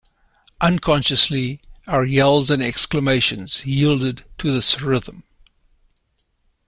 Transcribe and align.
Unconsciously, 0.61 1.61
our 1.85 2.03
yells 2.03 2.49
and 2.49 2.59
exclamations 2.59 3.67
yielded 3.67 4.25
to 4.39 4.49
this 4.51 4.81
rhythm. 4.81 5.23